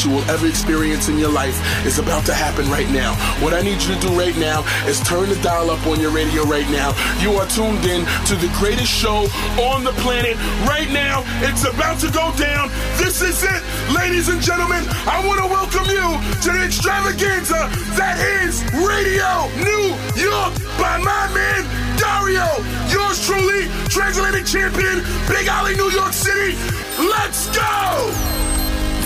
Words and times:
experience 0.00 0.04
you 0.04 0.10
will 0.10 0.34
ever 0.34 0.46
experience 0.46 1.08
in 1.08 1.18
your 1.18 1.30
life 1.30 1.56
is 1.86 1.98
about 1.98 2.24
to 2.26 2.34
happen 2.34 2.68
right 2.70 2.88
now. 2.90 3.14
What 3.42 3.52
I 3.54 3.60
need 3.62 3.82
you 3.82 3.94
to 3.94 4.00
do 4.00 4.08
right 4.18 4.36
now 4.36 4.64
is 4.86 5.00
turn 5.00 5.28
the 5.28 5.36
dial 5.42 5.70
up 5.70 5.84
on 5.86 6.00
your 6.00 6.10
radio 6.10 6.44
right 6.44 6.68
now. 6.70 6.92
You 7.20 7.32
are 7.36 7.46
tuned 7.46 7.84
in 7.84 8.04
to 8.26 8.34
the 8.36 8.50
greatest 8.58 8.90
show 8.90 9.28
on 9.60 9.84
the 9.84 9.92
planet 10.00 10.36
right 10.64 10.90
now. 10.90 11.24
It's 11.42 11.64
about 11.64 12.00
to 12.00 12.08
go 12.10 12.32
down. 12.36 12.70
This 12.96 13.20
is 13.20 13.42
it, 13.42 13.62
ladies 13.92 14.28
and 14.28 14.40
gentlemen. 14.40 14.84
I 15.06 15.22
want 15.26 15.40
to 15.40 15.48
welcome 15.48 15.88
you 15.88 16.06
to 16.44 16.48
the 16.52 16.64
extravaganza 16.64 17.68
that 18.00 18.16
is 18.40 18.62
Radio 18.80 19.48
New 19.60 19.92
York 20.16 20.54
by 20.78 20.96
my 20.98 21.24
man 21.34 21.62
Dario. 21.98 22.46
Yours 22.88 23.20
truly, 23.26 23.68
translated 23.88 24.46
champion, 24.46 25.04
Big 25.28 25.46
Alley, 25.48 25.76
New 25.76 25.90
York 25.90 26.12
City. 26.12 26.56
Let's 26.98 27.48
go! 27.54 28.39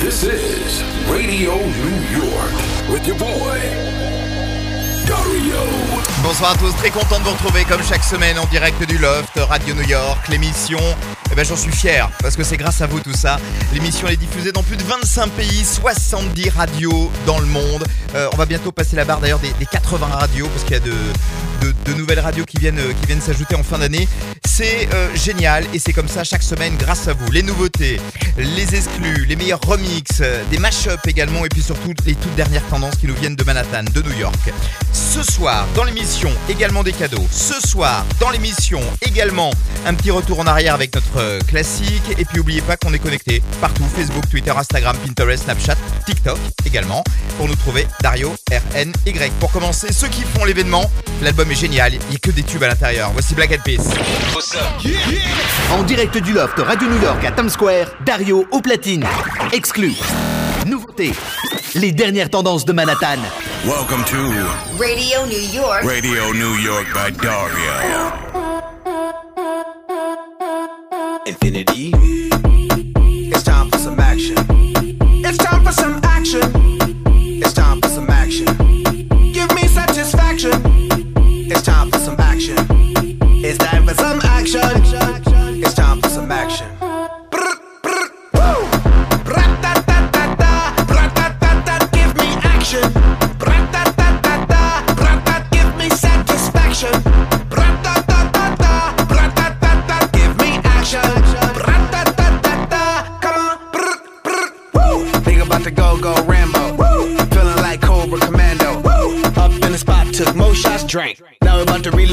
This 0.05 0.23
is 0.23 0.83
Radio 1.11 1.57
New 1.57 1.99
York 2.13 2.91
with 2.91 3.07
your 3.07 3.19
boy, 3.19 3.59
Dario. 5.07 6.14
Bonsoir 6.25 6.53
à 6.53 6.57
tous, 6.57 6.75
très 6.77 6.89
content 6.89 7.19
de 7.19 7.25
vous 7.25 7.33
retrouver 7.33 7.67
comme 7.67 7.83
chaque 7.83 8.03
semaine 8.03 8.39
en 8.39 8.47
direct 8.47 8.83
du 8.89 8.97
Loft, 8.97 9.33
Radio 9.37 9.75
New 9.75 9.87
York, 9.87 10.27
l'émission. 10.31 10.79
Eh 11.31 11.35
ben 11.35 11.45
j'en 11.45 11.55
suis 11.55 11.71
fier 11.71 12.09
parce 12.23 12.35
que 12.35 12.43
c'est 12.43 12.57
grâce 12.57 12.81
à 12.81 12.87
vous 12.87 12.99
tout 12.99 13.13
ça. 13.13 13.39
L'émission 13.75 14.09
est 14.09 14.17
diffusée 14.17 14.51
dans 14.51 14.63
plus 14.63 14.79
de 14.79 14.83
25 14.85 15.29
pays, 15.33 15.65
70 15.67 16.49
radios 16.49 17.13
dans 17.27 17.39
le 17.39 17.47
monde. 17.47 17.85
Euh, 18.15 18.31
on 18.33 18.37
va 18.37 18.47
bientôt 18.47 18.73
passer 18.73 18.97
la 18.97 19.05
barre 19.05 19.21
d'ailleurs 19.21 19.39
des, 19.39 19.53
des 19.59 19.67
80 19.67 20.07
radios 20.07 20.49
parce 20.49 20.63
qu'il 20.65 20.73
y 20.73 20.77
a 20.77 20.81
de, 20.81 21.95
nouvelles 21.95 22.21
radios 22.21 22.45
qui 22.47 22.57
viennent, 22.57 22.81
qui 23.01 23.07
viennent 23.07 23.21
s'ajouter 23.21 23.55
en 23.55 23.63
fin 23.63 23.79
d'année. 23.79 24.09
C'est 24.47 24.89
euh, 24.95 25.15
génial 25.17 25.65
et 25.75 25.79
c'est 25.79 25.93
comme 25.93 26.07
ça 26.09 26.23
chaque 26.23 26.43
semaine 26.43 26.77
grâce 26.77 27.09
à 27.09 27.13
vous. 27.13 27.31
Les 27.33 27.43
nouveautés, 27.43 28.01
les 28.39 28.75
exclus, 28.75 29.25
les 29.27 29.35
meilleurs 29.35 29.61
remixes, 29.67 30.21
euh, 30.21 30.43
des 30.51 30.59
mash-ups 30.59 31.07
également 31.07 31.45
et 31.45 31.49
puis 31.49 31.63
surtout 31.63 31.93
les 32.07 32.15
toutes 32.15 32.35
dernières 32.37 32.65
tendances 32.69 32.95
qui 32.97 33.09
nous 33.09 33.15
viennent 33.15 33.37
de 33.37 33.45
Manhattan, 33.45 33.83
de 33.93 34.03
New 34.03 34.17
York. 34.17 34.53
Ce 34.93 35.23
soir 35.25 35.67
dans 35.75 35.83
l'émission 35.83 36.14
également 36.49 36.83
des 36.83 36.93
cadeaux. 36.93 37.25
Ce 37.31 37.67
soir 37.67 38.05
dans 38.21 38.31
l'émission 38.31 38.81
également 39.03 39.51
un 39.87 39.95
petit 39.95 40.11
retour 40.11 40.39
en 40.41 40.47
arrière 40.47 40.75
avec 40.75 40.95
notre 40.95 41.19
euh, 41.19 41.41
classique 41.41 42.03
et 42.19 42.25
puis 42.25 42.39
n'oubliez 42.39 42.61
pas 42.63 42.77
qu'on 42.77 42.93
est 42.93 42.99
connecté 42.99 43.43
partout 43.61 43.85
Facebook, 43.95 44.29
Twitter, 44.31 44.53
Instagram, 44.57 44.97
Pinterest, 45.05 45.45
Snapchat, 45.45 45.77
TikTok 46.07 46.39
également 46.67 47.03
pour 47.37 47.49
nous 47.49 47.57
trouver 47.57 47.87
Dario 48.01 48.35
RNY. 48.51 48.95
Pour 49.41 49.51
commencer, 49.51 49.93
ceux 49.93 50.09
qui 50.09 50.23
font 50.23 50.45
l'événement, 50.45 50.91
l'album 51.23 51.51
est 51.51 51.57
génial, 51.57 51.95
il 51.95 52.11
n'y 52.11 52.17
a 52.17 52.19
que 52.19 52.31
des 52.31 52.43
tubes 52.43 52.63
à 52.63 52.69
l'intérieur. 52.69 53.11
Voici 53.13 53.35
Black 53.35 53.51
Eyed 53.51 53.63
Peas. 53.63 53.85
En 55.73 55.83
direct 55.83 56.17
du 56.19 56.33
loft 56.33 56.59
Radio 56.59 56.89
New 56.89 57.03
York 57.03 57.25
à 57.25 57.33
Times 57.33 57.51
Square, 57.51 57.89
Dario 58.07 58.47
au 58.51 58.61
platine. 58.61 59.05
Exclu. 59.53 59.93
Nouveauté. 60.67 61.13
Les 61.75 61.93
dernières 61.93 62.31
tendances 62.31 62.65
de 62.65 62.73
Manhattan. 62.73 63.19
Welcome 63.67 64.05
to 64.05 64.77
Radio 64.79 65.25
New 65.25 65.39
York. 65.39 65.85
Radio 65.85 66.33
New 66.33 66.53
York 66.57 66.87
by 66.93 67.09
Dario. 67.09 68.43
Infinity. 71.25 71.93
It's 73.31 73.43
time 73.43 73.71
for 73.71 73.79
some 73.79 73.99
action. 73.99 74.37
It's 75.25 75.39
time 75.39 75.65
for 75.65 75.73
some 75.73 75.99
action. 76.05 76.43
It's 77.07 77.55
time 77.55 77.81
for 77.81 77.89
some 77.89 78.11
action. 78.11 78.45
Give 79.33 79.51
me 79.55 79.67
satisfaction. 79.69 80.53
It's 81.17 81.63
time 81.63 81.91
for 81.91 81.99
some 82.01 82.17
action. 82.19 82.59
It's 83.43 83.57
time 83.57 83.87
for 83.87 83.95
some 83.95 84.21
action. 84.21 85.24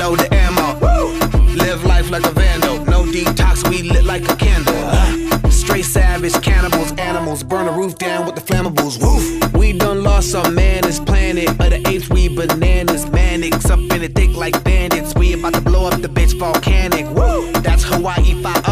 Reload 0.01 0.19
the 0.19 0.33
ammo. 0.33 0.79
Woo! 0.79 1.13
Live 1.55 1.83
life 1.83 2.09
like 2.09 2.25
a 2.25 2.31
vandal. 2.31 2.85
No 2.85 3.03
detox, 3.03 3.67
we 3.69 3.83
lit 3.83 4.03
like 4.03 4.27
a 4.29 4.35
candle. 4.35 5.51
Straight 5.51 5.85
savage 5.85 6.33
cannibals, 6.41 6.91
animals. 6.93 7.43
Burn 7.43 7.65
the 7.65 7.71
roof 7.71 7.97
down 7.97 8.25
with 8.25 8.35
the 8.35 8.41
flammables. 8.41 9.01
Woof! 9.01 9.53
We 9.53 9.73
done 9.77 10.03
lost 10.03 10.35
our 10.35 10.49
man, 10.49 10.83
this 10.83 10.99
planet. 10.99 11.49
Of 11.49 11.57
the 11.57 11.83
apes, 11.87 12.09
we 12.09 12.27
bananas, 12.29 13.09
manics. 13.11 13.69
Up 13.69 13.79
in 13.79 14.03
it 14.03 14.15
thick 14.15 14.35
like 14.35 14.63
bandits. 14.63 15.13
We 15.15 15.33
about 15.33 15.53
to 15.53 15.61
blow 15.61 15.85
up 15.85 16.01
the 16.01 16.09
bitch 16.09 16.37
volcanic. 16.37 17.05
Woo! 17.15 17.51
That's 17.61 17.83
Hawaii 17.83 18.41
5 18.41 18.67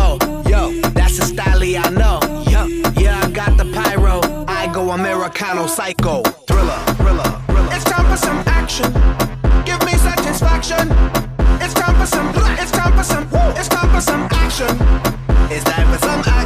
Yo, 0.48 0.72
that's 0.98 1.18
the 1.18 1.26
style 1.26 1.62
I 1.62 1.90
know. 1.90 2.20
Yo, 2.50 2.66
yeah, 3.00 3.22
I 3.24 3.30
got 3.30 3.58
the 3.58 3.66
pyro. 3.66 4.22
I 4.48 4.72
go 4.74 4.92
Americano 4.92 5.68
psycho. 5.68 6.24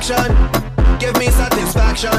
Action. 0.03 0.36
Give 1.00 1.18
me 1.18 1.28
satisfaction. 1.28 2.12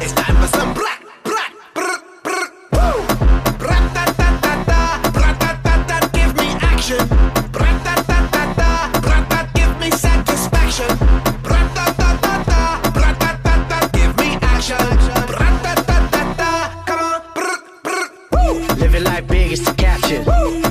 It's 0.00 0.12
time 0.12 0.36
for 0.36 0.46
some 0.56 0.72
black, 0.74 1.04
black, 1.24 1.52
brr, 1.74 1.98
brr, 2.22 2.50
woo. 2.72 3.02
Give 6.12 6.34
me 6.36 6.46
action. 6.60 6.98
Give 9.54 9.78
me 9.80 9.90
satisfaction. 9.90 10.88
Give 13.92 14.16
me 14.18 14.28
action. 14.42 14.78
Come 16.86 17.00
on, 17.00 17.22
brr, 17.34 17.56
brr, 17.82 18.06
woo. 18.32 18.52
Living 18.76 19.02
life 19.02 19.26
big 19.26 19.52
is 19.52 19.64
to 19.64 19.74
capture. 19.74 20.22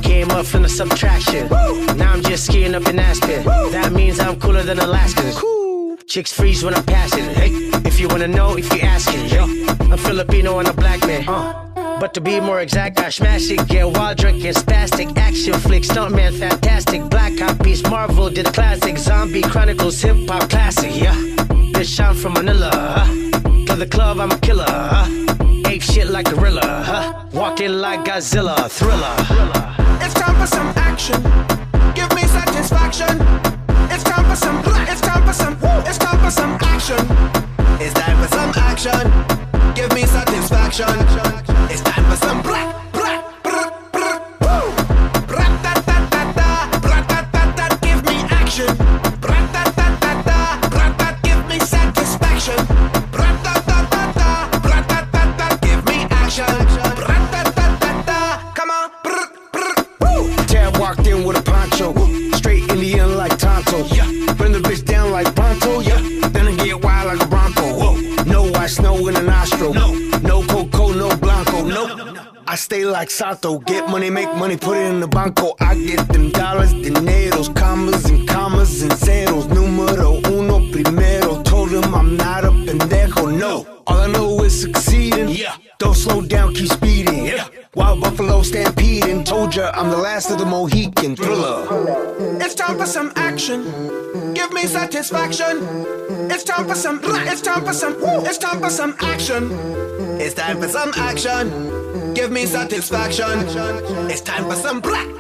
Came 0.02 0.32
up 0.32 0.46
from 0.46 0.62
the 0.64 0.70
subtraction. 0.70 1.50
Now 1.98 2.14
I'm 2.14 2.22
just 2.24 2.46
skiing 2.46 2.76
up 2.76 2.88
in 2.88 2.98
Aspen. 2.98 3.44
That 3.72 3.92
means 3.92 4.20
I'm 4.22 4.40
cooler 4.40 4.64
than 4.64 4.80
Alaskans. 4.80 5.59
Chicks 6.10 6.34
freeze 6.34 6.64
when 6.64 6.74
I'm 6.74 6.84
passing. 6.86 7.24
Hey, 7.36 7.52
if 7.86 8.00
you 8.00 8.08
wanna 8.08 8.28
know, 8.28 8.58
if 8.58 8.74
you 8.74 8.82
asking, 8.82 9.30
yo, 9.30 9.44
I'm 9.92 9.98
Filipino 10.00 10.58
and 10.58 10.68
a 10.68 10.74
black 10.74 11.06
man. 11.06 11.30
Uh. 11.30 12.00
But 12.00 12.16
to 12.16 12.22
be 12.22 12.40
more 12.40 12.62
exact, 12.62 13.00
I 13.00 13.12
smash 13.12 13.52
it, 13.52 13.68
get 13.68 13.86
wild, 13.86 14.18
drinking, 14.18 14.54
spastic, 14.54 15.16
action 15.20 15.54
flick, 15.54 15.84
stuntman, 15.84 16.34
fantastic, 16.40 17.08
black 17.12 17.38
copies, 17.38 17.84
Marvel 17.84 18.28
did 18.32 18.48
a 18.48 18.52
classic, 18.52 18.98
zombie 18.98 19.44
chronicles, 19.44 20.02
hip 20.02 20.18
hop 20.28 20.50
classic, 20.50 21.00
yeah. 21.00 21.14
Bitch, 21.76 22.04
I'm 22.04 22.16
from 22.16 22.34
Manila, 22.34 22.72
huh? 22.74 23.06
To 23.68 23.76
the 23.76 23.88
club, 23.88 24.20
I'm 24.20 24.32
a 24.32 24.40
killer, 24.40 24.66
huh? 24.68 25.06
Ape 25.68 25.84
shit 25.84 26.08
like 26.08 26.26
gorilla, 26.26 26.66
huh? 26.88 27.26
Walking 27.34 27.74
like 27.74 28.04
Godzilla, 28.04 28.68
thriller. 28.68 29.16
It's 30.04 30.16
time 30.16 30.36
for 30.42 30.48
some 30.48 30.70
action. 30.76 31.22
Give 31.94 32.12
me 32.16 32.24
satisfaction. 32.24 33.16
It's 33.92 34.04
time 34.04 34.26
for 34.26 34.36
some. 34.36 34.64
It's 34.88 35.02
time 35.02 35.24
for 35.28 35.34
some. 35.34 35.69
For 36.30 36.34
some 36.34 36.58
action. 36.62 37.08
It's 37.82 37.96
time 37.96 38.22
for 38.22 38.28
some 38.36 38.52
action. 38.56 39.74
Give 39.74 39.92
me 39.96 40.06
satisfaction. 40.06 41.49
like 72.92 73.10
Sato. 73.10 73.60
Get 73.60 73.90
money, 73.90 74.10
make 74.10 74.34
money, 74.36 74.58
put 74.58 74.78
it 74.78 74.86
in 74.92 75.00
the 75.00 75.08
banco. 75.08 75.56
I 75.60 75.76
get 75.76 76.08
them 76.10 76.32
dollars, 76.32 76.74
dineros, 76.74 77.56
commas 77.56 78.06
and 78.06 78.28
commas 78.28 78.82
and 78.82 78.94
zeros. 78.94 79.46
Número 79.48 80.22
uno, 80.32 80.60
primero. 80.72 81.42
Told 81.44 81.72
him 81.72 81.94
I'm 81.94 82.18
not 82.18 82.46
a 82.46 82.50
pendejo, 82.50 83.38
no. 83.38 83.66
All 83.88 83.98
I 83.98 84.08
know 84.08 84.44
is 84.44 84.62
succeeding. 84.62 85.30
Yeah. 85.30 85.56
Don't 85.78 85.96
slow 85.96 86.22
down, 86.22 86.54
keep 86.54 86.70
speeding. 86.72 87.26
Yeah. 87.26 87.48
Wild 87.76 88.02
buffalo 88.02 88.42
stampeding. 88.42 89.24
Told 89.24 89.56
ya 89.56 89.72
I'm 89.74 89.90
the 89.90 89.98
last 89.98 90.32
of 90.32 90.40
the 90.40 90.46
Mohican 90.46 91.16
thriller. 91.16 91.68
It's 92.42 92.56
time 92.56 92.78
for 92.78 92.86
some 92.86 93.12
action. 93.16 93.64
Give 94.34 94.52
me 94.52 94.66
satisfaction. 94.66 95.60
It's 96.32 96.44
time 96.44 96.68
for 96.68 96.76
some. 96.76 97.00
It's 97.04 97.42
time 97.42 97.64
for 97.66 97.74
some. 97.74 97.96
It's 98.26 98.38
time 98.38 98.60
for 98.60 98.70
some 98.70 98.96
action. 99.00 99.52
It's 100.20 100.34
time 100.34 100.60
for 100.60 100.68
some 100.68 100.92
action. 100.96 101.69
Give 102.14 102.32
me 102.32 102.46
satisfaction. 102.46 103.40
It's 104.10 104.22
time 104.22 104.46
for 104.46 104.56
some 104.56 104.82
black. 104.82 105.19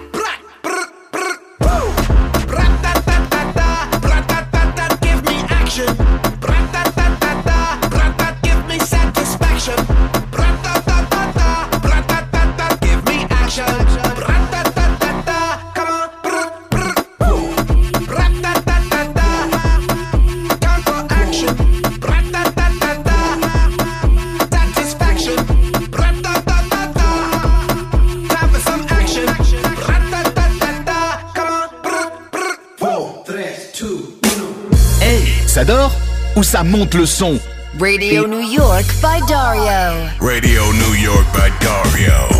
monte 36.63 36.95
le 36.95 37.05
son. 37.05 37.39
Radio 37.79 38.27
New 38.27 38.41
York 38.41 38.85
by 39.01 39.19
Dario. 39.27 40.09
Radio 40.19 40.71
New 40.73 40.95
York 40.95 41.25
by 41.33 41.51
Dario. 41.61 42.38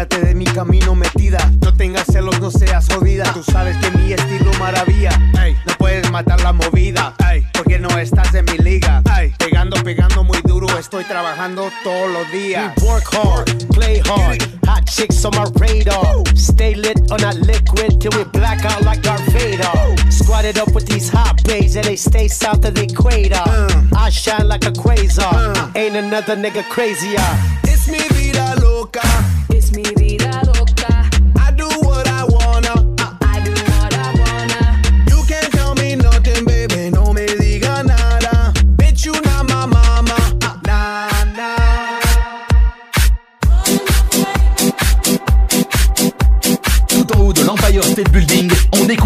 Quítate 0.00 0.24
de 0.24 0.34
mi 0.34 0.46
camino 0.46 0.94
metida. 0.94 1.52
No 1.60 1.74
tengas 1.74 2.06
celos, 2.06 2.40
no 2.40 2.50
seas 2.50 2.88
jodida. 2.88 3.30
Tú 3.34 3.42
sabes 3.42 3.76
que 3.76 3.90
mi 3.98 4.14
estilo 4.14 4.50
maravilla. 4.58 5.10
Ey, 5.38 5.54
no 5.66 5.74
puedes 5.76 6.10
matar 6.10 6.40
la 6.40 6.54
movida. 6.54 7.14
Ey, 7.30 7.44
porque 7.52 7.78
no 7.78 7.90
estás 7.98 8.34
en 8.34 8.46
mi 8.46 8.56
liga. 8.56 9.02
Ey, 9.18 9.34
pegando, 9.36 9.76
pegando 9.84 10.24
muy 10.24 10.40
duro. 10.40 10.68
Estoy 10.78 11.04
trabajando 11.04 11.70
todos 11.84 12.10
los 12.12 12.32
días. 12.32 12.72
We 12.80 12.86
work 12.88 13.12
hard, 13.12 13.68
play 13.74 14.00
hard. 14.00 14.40
Hot 14.66 14.86
chicks 14.86 15.22
on 15.26 15.32
my 15.34 15.44
radar. 15.60 16.24
Stay 16.34 16.74
lit 16.76 16.98
on 17.12 17.20
that 17.20 17.36
liquid 17.36 18.00
till 18.00 18.12
we 18.16 18.24
black 18.32 18.64
out 18.64 18.82
like 18.82 19.02
Darth 19.02 19.30
Vader. 19.34 19.68
Squatted 20.10 20.56
up 20.56 20.72
with 20.74 20.86
these 20.86 21.10
hot 21.10 21.44
bays 21.44 21.76
and 21.76 21.84
they 21.84 21.96
stay 21.96 22.26
south 22.26 22.64
of 22.64 22.74
the 22.74 22.84
equator. 22.84 23.42
Uh. 23.44 23.68
I 23.94 24.08
shine 24.08 24.48
like 24.48 24.64
a 24.64 24.72
quasar. 24.72 25.54
Uh. 25.54 25.70
Ain't 25.74 25.96
another 25.96 26.36
nigga 26.36 26.66
crazier. 26.70 27.20
It's 27.64 27.86
mi 27.86 28.00
vida 28.14 28.54
loca. 28.62 29.39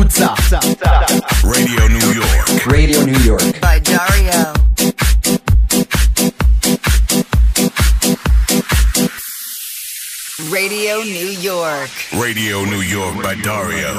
Radio 0.05 1.89
New 1.89 2.13
York. 2.13 2.67
Radio 2.67 3.05
New 3.05 3.19
York. 3.25 3.61
By 3.61 3.79
Dario. 3.79 4.53
Radio 10.51 11.01
New 11.03 11.31
York. 11.41 11.91
Radio 12.13 12.65
New 12.65 12.83
York 12.83 13.23
by 13.23 13.35
Dario. 13.37 13.95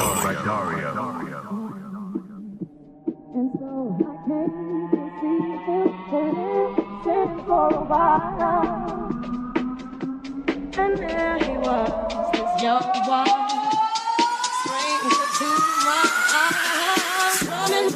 And 10.78 10.98
there 10.98 11.38
he 11.38 11.56
was, 11.58 11.90
this 12.32 12.62
young 12.62 12.82
boy, 13.06 13.85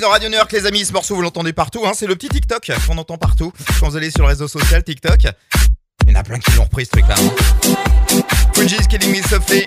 dans 0.00 0.08
Radio 0.10 0.28
New 0.28 0.36
York 0.36 0.50
les 0.52 0.66
amis, 0.66 0.84
ce 0.84 0.92
morceau 0.92 1.14
vous 1.14 1.22
l'entendez 1.22 1.52
partout, 1.52 1.82
hein, 1.84 1.92
c'est 1.94 2.06
le 2.06 2.14
petit 2.16 2.28
TikTok 2.28 2.70
qu'on 2.86 2.96
entend 2.98 3.18
partout 3.18 3.52
quand 3.78 3.88
vous 3.90 3.96
allez 3.96 4.10
sur 4.10 4.20
le 4.22 4.28
réseau 4.28 4.48
social 4.48 4.82
TikTok. 4.82 5.18
Il 6.06 6.12
y 6.12 6.16
en 6.16 6.20
a 6.20 6.22
plein 6.22 6.38
qui 6.38 6.50
l'ont 6.56 6.64
repris 6.64 6.86
ce 6.86 6.90
truc 6.90 7.04
là. 7.08 7.14
Fuji's 8.54 8.86
Killing 8.86 9.10
Me 9.16 9.22
Softly. 9.28 9.66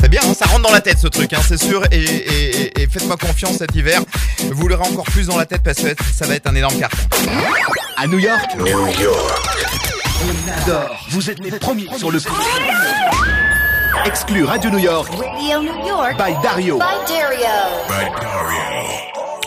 C'est 0.00 0.08
bien, 0.08 0.20
hein, 0.24 0.34
ça 0.34 0.46
rentre 0.46 0.62
dans 0.62 0.72
la 0.72 0.80
tête 0.80 0.98
ce 0.98 1.06
truc, 1.06 1.32
hein, 1.32 1.40
c'est 1.46 1.62
sûr, 1.62 1.84
et, 1.92 1.98
et- 2.02 2.60
et- 2.60 2.82
et 2.82 2.86
faites-moi 2.88 3.16
confiance 3.16 3.58
cet 3.58 3.74
hiver, 3.76 4.02
vous 4.50 4.68
l'aurez 4.68 4.86
encore 4.88 5.04
plus 5.04 5.26
dans 5.28 5.36
la 5.38 5.46
tête 5.46 5.62
parce 5.62 5.78
que 5.78 5.94
ça 6.12 6.26
va 6.26 6.34
être 6.34 6.46
un 6.48 6.54
énorme 6.54 6.78
carton. 6.78 6.96
À 7.96 8.06
New 8.08 8.18
York, 8.18 8.56
New 8.58 8.66
York. 8.66 8.96
on 10.24 10.62
adore. 10.62 11.06
Vous 11.10 11.30
êtes 11.30 11.38
les 11.38 11.50
premiers 11.52 11.86
sur 11.96 12.10
le 12.10 12.20
coup. 12.20 12.32
Exclu 14.04 14.44
Radio 14.44 14.70
New 14.70 14.78
York 14.78 15.08
Radio 15.16 15.62
New 15.62 15.86
York. 15.86 16.16
by 16.18 16.34
Dario. 16.42 16.78
By 16.78 16.84
Dario. 17.06 17.46
By 17.88 18.10
Dario. 18.20 18.62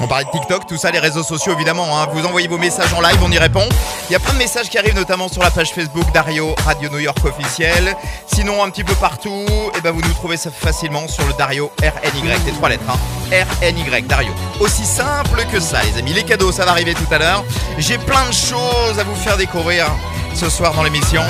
On 0.02 0.08
parlait 0.08 0.26
de 0.26 0.32
TikTok, 0.32 0.68
tout 0.68 0.78
ça, 0.78 0.92
les 0.92 1.00
réseaux 1.00 1.24
sociaux 1.24 1.54
évidemment. 1.54 1.98
hein. 2.00 2.08
Vous 2.14 2.26
envoyez 2.26 2.48
vos 2.48 2.58
messages 2.58 2.94
en 2.94 3.02
live, 3.02 3.18
on 3.24 3.32
y 3.32 3.38
répond. 3.38 3.68
Il 4.10 4.14
y 4.14 4.16
a 4.16 4.20
plein 4.20 4.34
de 4.34 4.38
messages 4.38 4.70
qui 4.70 4.78
arrivent, 4.78 4.96
notamment 4.96 5.28
sur 5.30 5.42
la 5.42 5.52
page 5.52 5.72
Facebook 5.74 6.06
Dario 6.14 6.54
Radio 6.66 6.90
New 6.90 7.00
York 7.00 7.18
officiel. 7.26 7.96
Sinon, 8.28 8.64
un 8.64 8.70
petit 8.70 8.84
peu 8.84 8.94
partout, 8.96 9.46
et 9.78 9.82
ben 9.82 9.92
vous 9.92 10.02
nous 10.02 10.14
trouvez 10.14 10.38
ça 10.38 10.52
facilement 10.52 11.08
sur 11.08 11.26
le 11.26 11.34
Dario 11.34 11.72
RNY, 11.82 12.28
les 12.46 12.52
trois 12.52 12.70
lettres. 12.70 12.84
Hein. 12.90 13.44
RNY, 13.62 14.02
Dario. 14.04 14.32
Aussi 14.60 14.86
simple 14.86 15.46
que 15.52 15.60
ça, 15.60 15.80
les 15.84 15.98
amis. 16.00 16.14
Les 16.14 16.24
cadeaux, 16.24 16.52
ça 16.52 16.66
va 16.66 16.72
arriver 16.72 16.94
tout 16.94 17.12
à 17.14 17.18
l'heure. 17.18 17.44
J'ai 17.78 17.98
plein 17.98 18.26
de 18.28 18.34
choses 18.34 19.00
à 19.00 19.04
vous 19.04 19.16
faire 19.16 19.38
découvrir 19.38 19.88
ce 20.34 20.50
soir 20.50 20.74
dans 20.74 20.84
l'émission. 20.84 21.22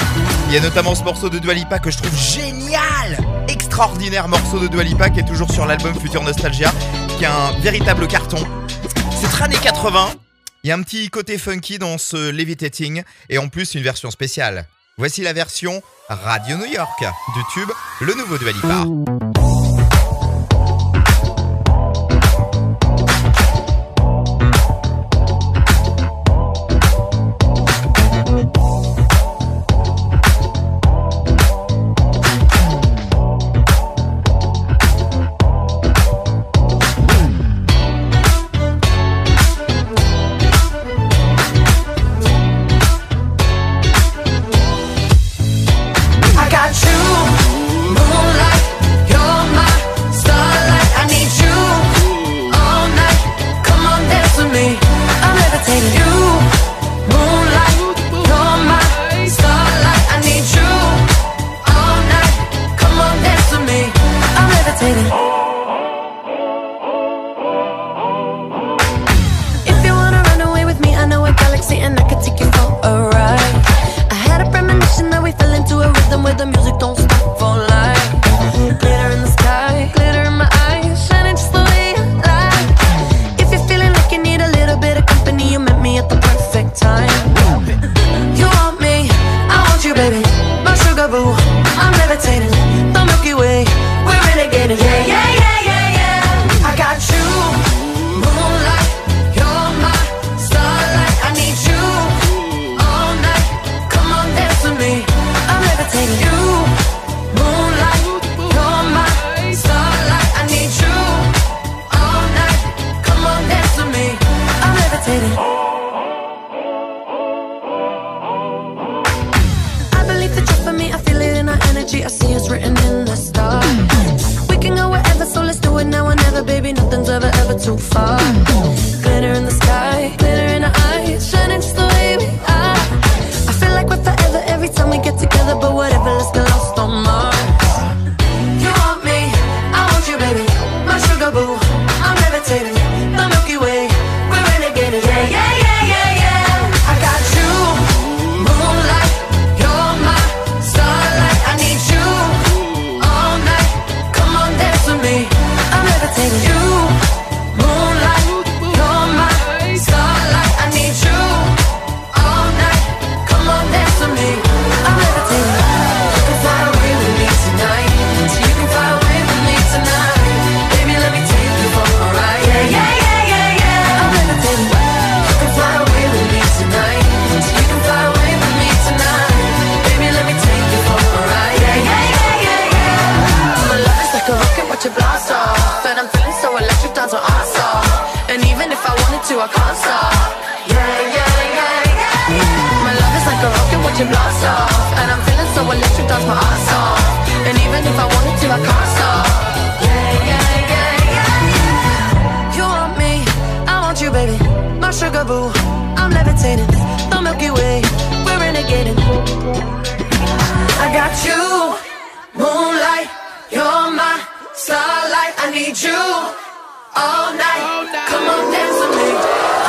Il 0.47 0.55
y 0.55 0.57
a 0.57 0.61
notamment 0.61 0.95
ce 0.95 1.03
morceau 1.03 1.29
de 1.29 1.37
Dua 1.37 1.53
Lipa 1.53 1.77
que 1.77 1.91
je 1.91 1.97
trouve 1.99 2.15
génial 2.17 2.81
Extraordinaire 3.75 4.29
morceau 4.29 4.57
de 4.57 4.67
Dua 4.67 4.83
Lipa 4.83 5.09
qui 5.09 5.19
est 5.19 5.25
toujours 5.25 5.51
sur 5.51 5.65
l'album 5.65 5.93
Future 5.99 6.23
Nostalgia, 6.23 6.71
qui 7.17 7.25
est 7.25 7.27
un 7.27 7.51
véritable 7.59 8.07
carton. 8.07 8.37
C'est 9.19 9.43
années 9.43 9.57
80. 9.61 10.11
Il 10.63 10.69
y 10.69 10.71
a 10.71 10.75
un 10.75 10.81
petit 10.81 11.09
côté 11.09 11.37
funky 11.37 11.77
dans 11.77 11.97
ce 11.97 12.31
Levitating 12.31 13.03
et 13.29 13.37
en 13.37 13.49
plus 13.49 13.75
une 13.75 13.83
version 13.83 14.11
spéciale. 14.11 14.65
Voici 14.97 15.23
la 15.23 15.33
version 15.33 15.83
Radio 16.07 16.55
New 16.55 16.71
York 16.73 17.03
du 17.35 17.41
tube 17.53 17.69
Le 17.99 18.13
Nouveau 18.13 18.37
Dua 18.37 18.53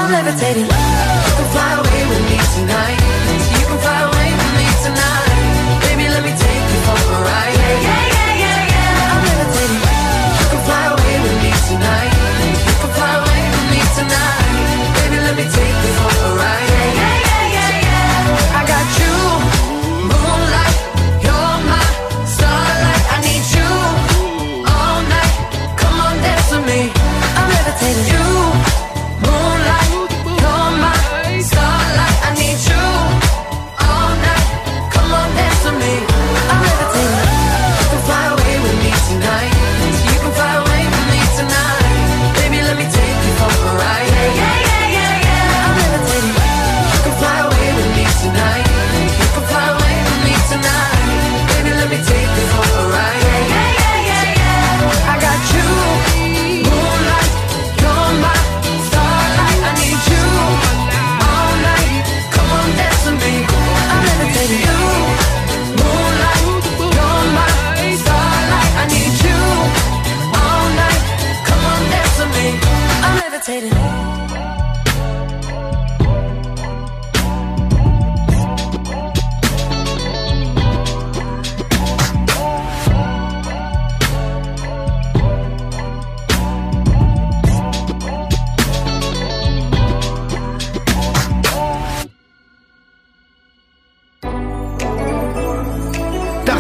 I'm 0.07 0.12
levitating. 0.25 0.86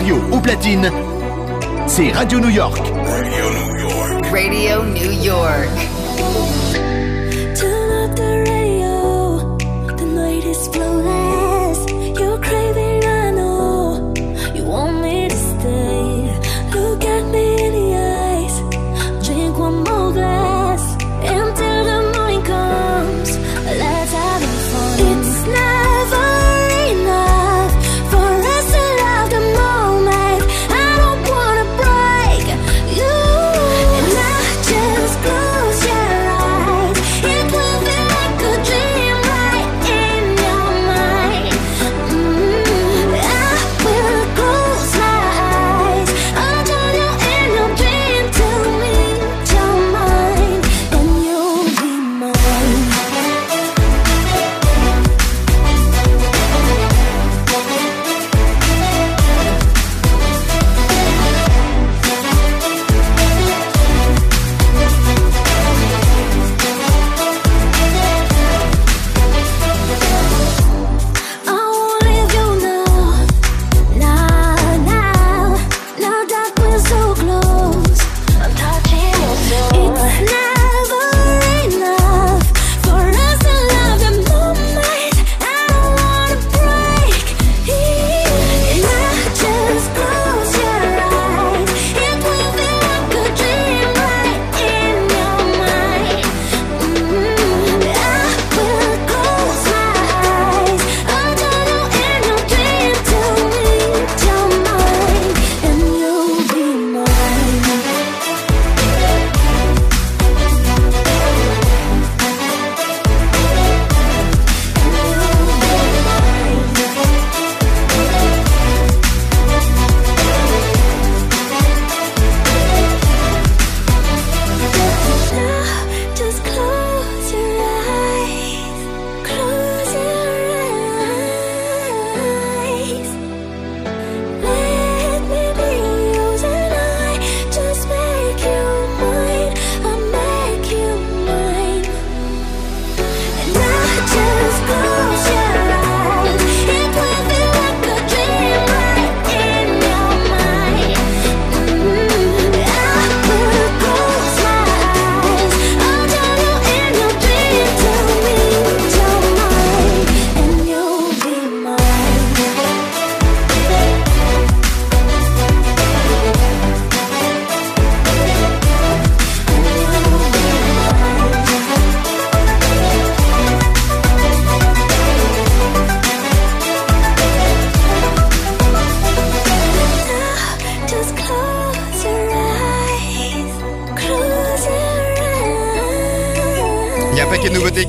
radio 0.06 0.22
au 0.30 0.40
platine, 0.40 0.88
c'est 1.88 2.12
Radio 2.12 2.38
New 2.38 2.50
York. 2.50 2.78
Radio 2.78 3.50
New 3.50 3.88
York. 3.88 4.26
Radio 4.30 4.84
New 4.84 5.24
York. 5.24 6.05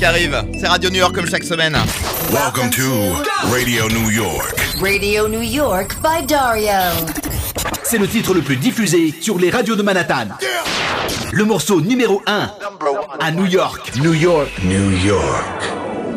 arrive. 0.08 0.41
C'est 0.60 0.67
Radio 0.67 0.89
New 0.89 1.00
York 1.00 1.13
comme 1.13 1.28
chaque 1.28 1.43
semaine. 1.43 1.78
Welcome 2.32 2.70
to 2.70 2.82
Radio 3.52 3.89
New 3.89 4.10
York. 4.10 4.56
Radio 4.82 5.28
New 5.28 5.41
York 5.41 5.98
by 6.02 6.26
Dario. 6.26 6.72
C'est 7.84 7.98
le 7.98 8.08
titre 8.08 8.34
le 8.34 8.41
plus 8.41 8.56
diffusé 8.56 9.13
sur 9.20 9.38
les 9.38 9.50
radios 9.50 9.76
de 9.76 9.84
Manhattan. 9.84 10.30
Le 11.34 11.43
morceau 11.43 11.82
numéro 11.82 12.22
1 12.26 12.52
à 13.20 13.32
New 13.32 13.46
York. 13.46 13.91
New 13.98 14.13
York. 14.13 14.50
New 14.63 14.91
York. 15.06 15.63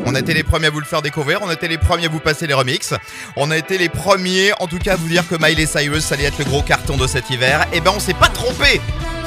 On 0.06 0.14
a 0.14 0.20
été 0.20 0.34
les 0.34 0.44
premiers 0.44 0.68
à 0.68 0.70
vous 0.70 0.80
le 0.80 0.86
faire 0.86 1.02
découvrir, 1.02 1.40
on 1.42 1.48
a 1.48 1.52
été 1.52 1.66
les 1.68 1.76
premiers 1.76 2.06
à 2.06 2.08
vous 2.08 2.20
passer 2.20 2.46
les 2.46 2.54
remixes, 2.54 2.94
on 3.36 3.50
a 3.50 3.56
été 3.56 3.76
les 3.76 3.88
premiers 3.88 4.52
en 4.60 4.66
tout 4.66 4.78
cas 4.78 4.94
à 4.94 4.96
vous 4.96 5.08
dire 5.08 5.26
que 5.28 5.34
Miley 5.34 5.66
Cyrus 5.66 6.10
allait 6.12 6.24
être 6.24 6.38
le 6.38 6.44
gros 6.44 6.62
carton 6.62 6.96
de 6.96 7.06
cet 7.06 7.28
hiver. 7.28 7.66
Et 7.72 7.80
ben 7.80 7.92
on 7.94 8.00
s'est 8.00 8.14
pas 8.14 8.28
trompé 8.28 8.80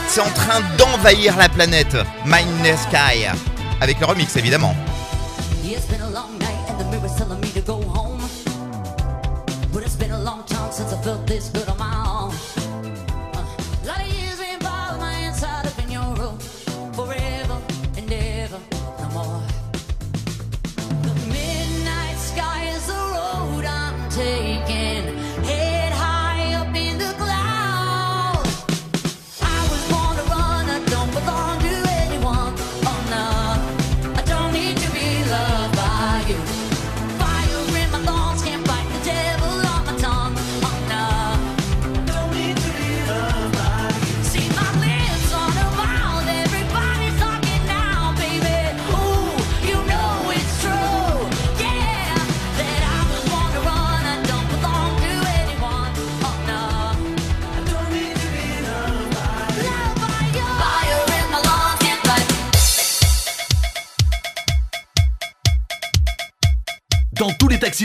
C'est 0.07 0.21
en 0.21 0.31
train 0.31 0.61
d'envahir 0.77 1.37
la 1.37 1.49
planète, 1.49 1.97
Mindless 2.25 2.83
Sky. 2.83 3.27
Avec 3.83 3.99
le 3.99 4.05
remix 4.05 4.33
évidemment. 4.37 4.73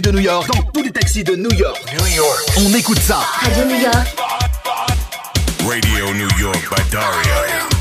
de 0.08 0.16
New 0.16 0.22
York, 0.22 0.48
dans 0.48 0.62
tous 0.72 0.82
les 0.82 0.90
taxis 0.90 1.22
de 1.22 1.36
New 1.36 1.52
York. 1.52 1.78
New 1.98 2.06
York. 2.16 2.40
On 2.56 2.74
écoute 2.74 2.98
ça. 2.98 3.18
Radio 3.42 3.64
New 3.64 3.80
York. 3.80 4.16
Radio 5.68 6.14
New 6.14 6.28
York 6.40 6.70
by 6.70 6.82
Dario. 6.90 7.77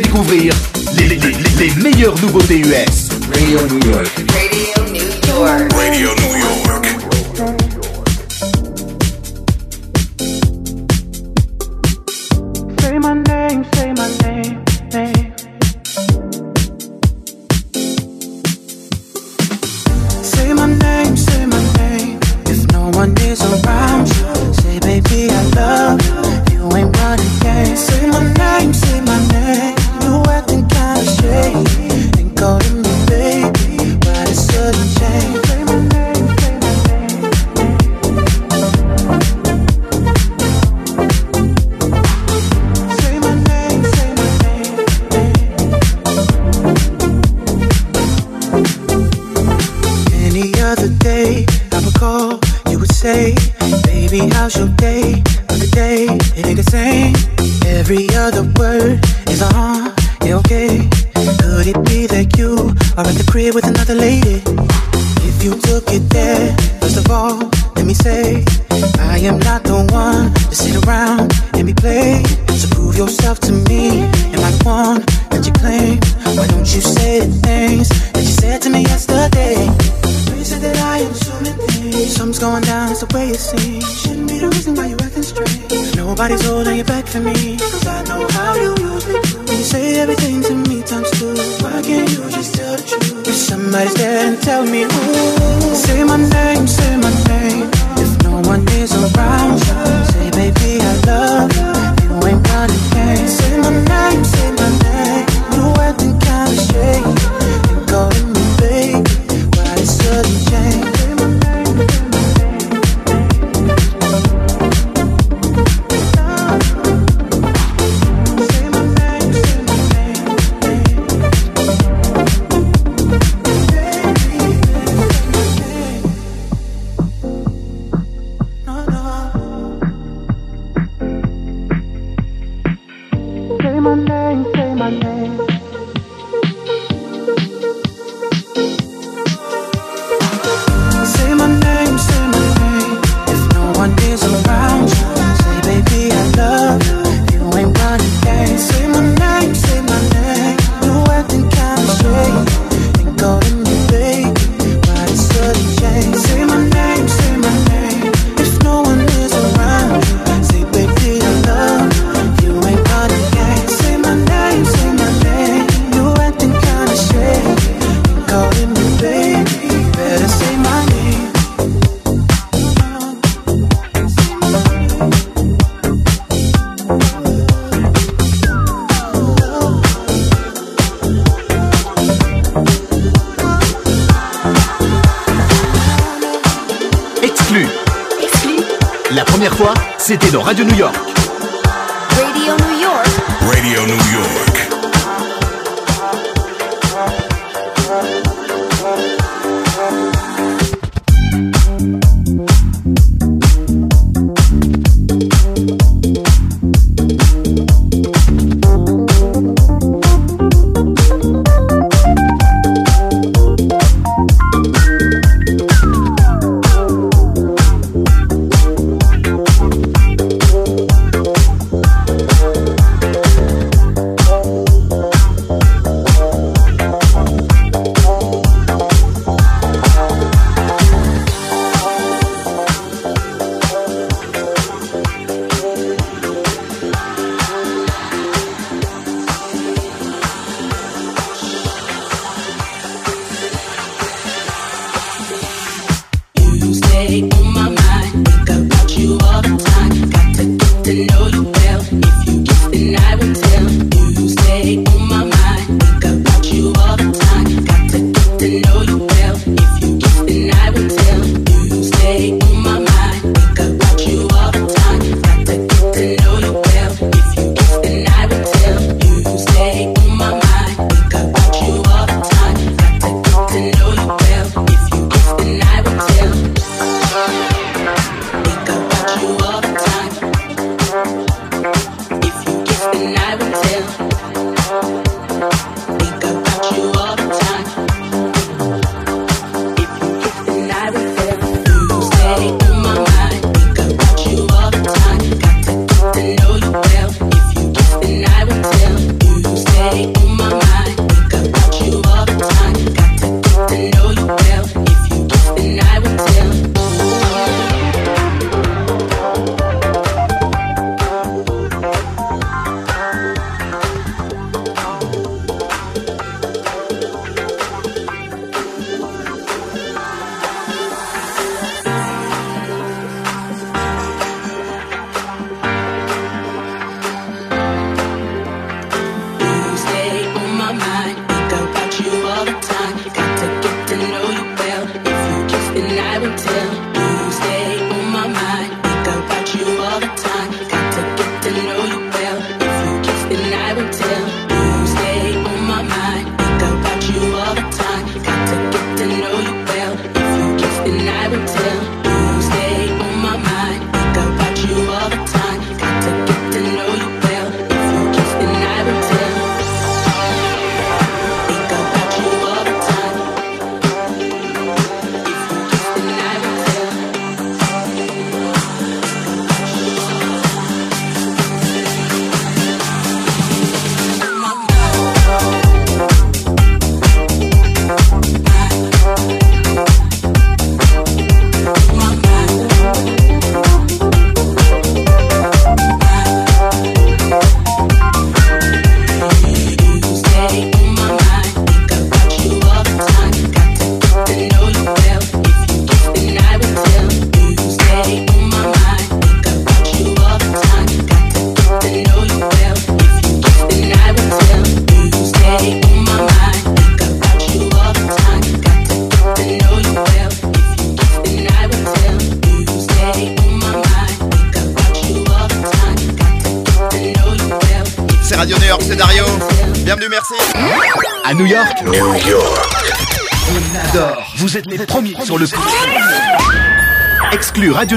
découvrir 0.00 0.52
les, 0.98 1.08
les, 1.08 1.74
meilleures 1.82 2.14
nouveautés 2.20 2.58
US. 2.58 3.08
Radio 3.32 3.66
New 3.66 3.90
York. 3.90 4.10
Radio 4.28 4.92
New 4.92 5.08
York. 5.26 5.72
Radio 5.72 6.10
New 6.14 6.36
York. 6.36 6.95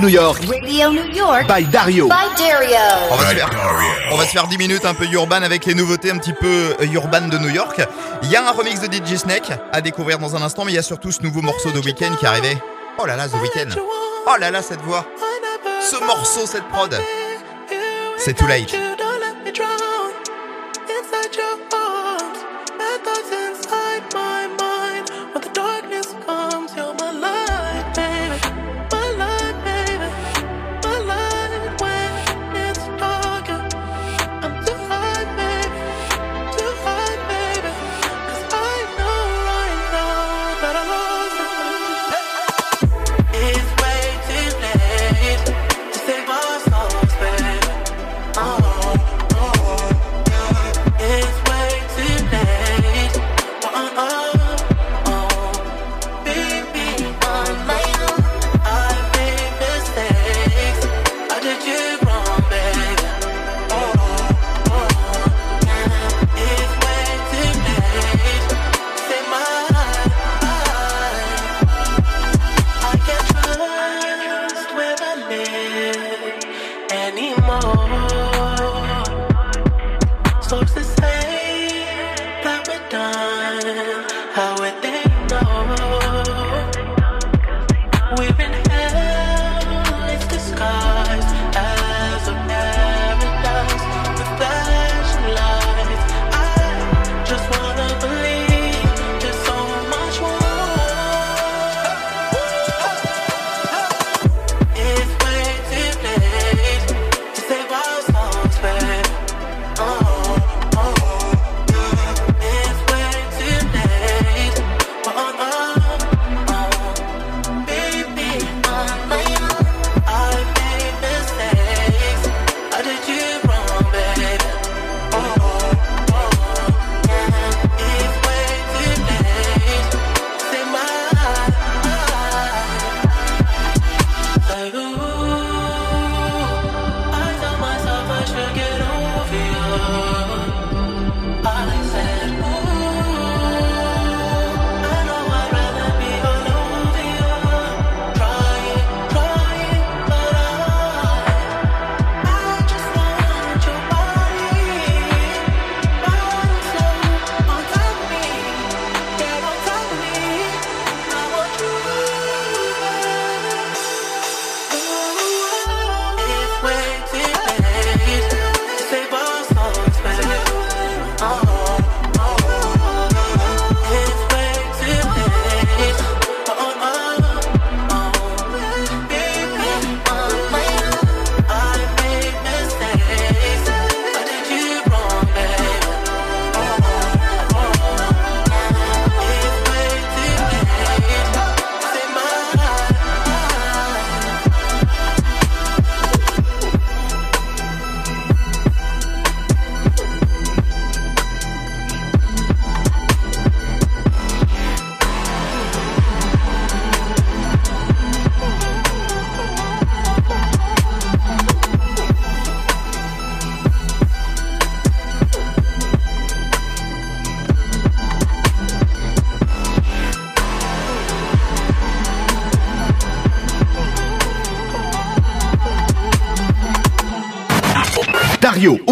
New 0.02 0.08
York. 0.08 0.43
Radio 0.45 0.91
New 0.91 1.14
York. 1.14 1.47
By 1.47 1.66
Dario. 1.66 2.08
By 2.08 2.14
Dario. 2.38 2.80
On 3.12 3.16
va, 3.16 3.30
se 3.30 3.36
faire, 3.36 3.50
on 4.12 4.16
va 4.16 4.26
se 4.26 4.32
faire 4.32 4.47
10 4.47 4.58
minutes 4.58 4.86
un 4.86 4.93
peu 4.93 5.06
urban 5.06 5.41
avec 5.41 5.66
les 5.66 5.74
nouveautés 5.74 6.12
un 6.12 6.18
petit 6.18 6.34
peu 6.34 6.76
euh, 6.80 6.86
urban 6.93 7.28
de 7.28 7.38
New 7.38 7.50
York. 7.50 7.82
Il 8.24 8.30
y 8.30 8.36
a 8.36 8.47
un 8.47 8.52
remix 8.52 8.80
de 8.80 8.88
DJ 8.88 9.18
Snake 9.18 9.52
à 9.72 9.82
découvrir 9.82 10.18
dans 10.20 10.36
un 10.36 10.41
instant, 10.41 10.64
mais 10.64 10.72
il 10.72 10.76
y 10.76 10.80
a 10.80 10.84
surtout 10.84 11.12
ce 11.12 11.22
nouveau 11.22 11.41
morceau 11.41 11.72
de 11.72 11.80
Weekend 11.80 12.16
qui 12.18 12.26
est 12.26 12.30
arrivé. 12.30 12.58
Oh 12.97 13.06
là 13.06 13.16
là, 13.16 13.28
The 13.28 13.36
Weeknd. 13.41 13.76
Oh 13.78 14.36
là 14.39 14.52
là, 14.52 14.62
cette 14.62 14.82
voix. 14.82 15.06
Ce 15.82 15.97
morceau, 16.06 16.45
cette 16.45 16.68
prod. 16.70 16.95
C'est 18.18 18.34
Too 18.34 18.47
Late. 18.47 18.89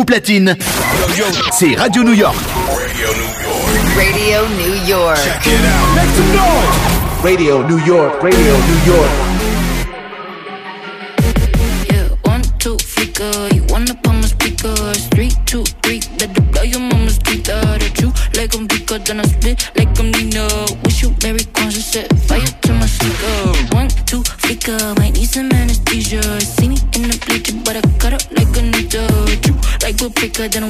platine. 0.08 0.58
C'est 1.52 1.76
Radio 1.76 2.04
New 2.04 2.14
York. 2.14 2.36
Radio 3.96 4.48
New 4.48 4.88
York. 4.88 5.18
Radio 5.22 6.08
New 6.08 6.34
York. 6.34 6.64
Radio 7.24 7.64
New 7.68 7.86
York. 7.86 8.24
Radio 8.24 8.54
New 8.68 8.80
York. 8.86 9.10
Yeah, 11.92 12.08
one, 12.24 12.42
two, 12.58 12.78
freaker. 12.78 13.54
You 13.54 13.64
wanna 13.70 13.94
pump 13.96 14.22
my 14.22 14.28
speaker? 14.28 14.74
Three, 15.12 15.32
two, 15.46 15.64
three. 15.84 16.00
Better 16.18 16.42
blow 16.42 16.64
your 16.64 16.80
mama's 16.80 17.18
teeth 17.20 17.50
out 17.50 17.80
That 17.80 18.00
you 18.00 18.14
like 18.34 18.56
I'm 18.56 18.66
bigger 18.66 19.00
than 19.00 19.20
I 19.20 19.24
spit. 19.24 19.72
good, 30.38 30.52
then 30.52 30.68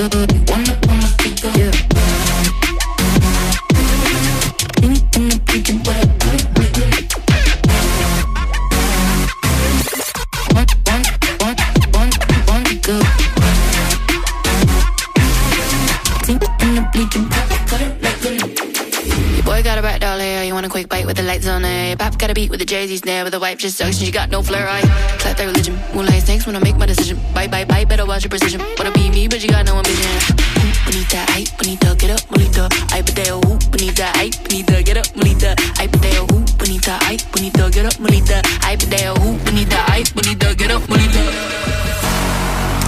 wanna, 0.00 0.89
beat 23.02 23.24
with 23.24 23.24
the 23.24 23.24
Jay-Z 23.24 23.24
snare, 23.24 23.24
with 23.24 23.32
the 23.32 23.40
wife 23.40 23.58
just 23.58 23.76
sucks 23.76 23.98
and 23.98 24.06
she 24.06 24.12
got 24.12 24.30
no 24.30 24.42
flair. 24.42 24.68
I 24.68 24.80
clap 25.18 25.36
that 25.36 25.46
religion, 25.46 25.78
moonlight 25.94 26.22
snakes 26.22 26.46
when 26.46 26.56
I 26.56 26.60
make 26.60 26.76
my 26.76 26.86
decision. 26.86 27.18
Bye, 27.34 27.48
bye, 27.48 27.64
bye, 27.64 27.84
better 27.84 28.06
watch 28.06 28.24
your 28.24 28.30
precision. 28.30 28.60
Wanna 28.78 28.92
be 28.92 29.10
me, 29.10 29.28
but 29.28 29.42
you 29.42 29.48
got 29.48 29.66
no 29.66 29.76
ambition. 29.76 30.10
Ooh, 30.58 30.72
bonita, 30.84 31.24
ay, 31.28 31.44
bonita, 31.58 31.94
get 31.96 32.10
up, 32.10 32.28
bonita. 32.28 32.68
Ay, 32.92 33.02
pateo, 33.02 33.38
ooh, 33.46 33.58
bonita, 33.70 34.10
ay, 34.14 34.30
bonita, 34.44 34.82
get 34.82 34.96
up, 34.98 35.08
bonita. 35.14 35.54
Ay, 35.78 35.88
pateo, 35.88 36.22
ooh, 36.32 36.44
bonita, 36.58 36.98
ay, 37.02 37.16
bonita, 37.32 37.70
get 37.70 37.86
up, 37.86 37.96
bonita. 37.98 38.42
Ay, 38.64 38.76
pateo, 38.76 39.14
ooh, 39.20 39.38
bonita, 39.44 39.78
ay, 39.88 40.04
bonita, 40.14 40.54
get 40.54 40.70
up, 40.70 40.82
bonita. 40.86 41.20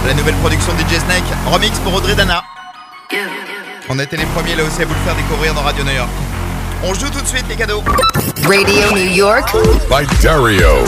La 0.05 0.13
nouvelle 0.13 0.35
production 0.35 0.73
de 0.73 0.83
DJ 0.83 0.99
Snake, 0.99 1.23
remix 1.51 1.79
pour 1.79 1.93
Audrey 1.93 2.15
Dana. 2.15 2.43
On 3.89 3.99
était 3.99 4.17
les 4.17 4.25
premiers 4.27 4.55
là 4.55 4.63
aussi 4.63 4.81
à 4.81 4.85
vous 4.85 4.93
le 4.93 4.99
faire 5.01 5.15
découvrir 5.15 5.53
dans 5.53 5.61
Radio 5.61 5.83
New 5.83 5.91
York. 5.91 6.09
On 6.85 6.93
joue 6.93 7.09
tout 7.09 7.21
de 7.21 7.27
suite 7.27 7.45
les 7.47 7.55
cadeaux. 7.55 7.81
Radio 8.45 8.91
New 8.91 9.13
York. 9.13 9.47
By 9.89 10.05
Dario. 10.21 10.83